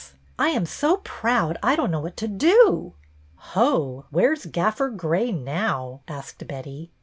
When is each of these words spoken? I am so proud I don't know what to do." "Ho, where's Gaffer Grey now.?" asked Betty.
I 0.39 0.49
am 0.49 0.65
so 0.65 0.97
proud 1.03 1.59
I 1.61 1.75
don't 1.75 1.91
know 1.91 1.99
what 1.99 2.17
to 2.17 2.27
do." 2.27 2.95
"Ho, 3.35 4.05
where's 4.09 4.47
Gaffer 4.47 4.89
Grey 4.89 5.31
now.?" 5.31 6.01
asked 6.07 6.47
Betty. 6.47 6.89